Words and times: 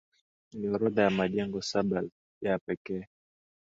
ni 0.53 0.65
orodha 0.73 1.03
ya 1.03 1.09
majengo 1.09 1.61
saba 1.61 2.03
ya 2.41 2.59
pekee 2.65 3.07